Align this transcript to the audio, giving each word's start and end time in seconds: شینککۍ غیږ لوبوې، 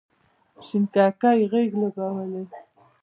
شینککۍ 0.67 1.39
غیږ 1.51 1.71
لوبوې، 1.79 2.43